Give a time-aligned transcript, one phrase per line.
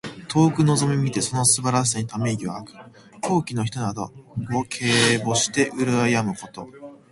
[0.29, 2.79] 遠くのぞみ見てその素晴らしさにため息を吐く。
[3.21, 4.11] 高貴の人など
[4.51, 6.67] を敬慕してうらやむこと。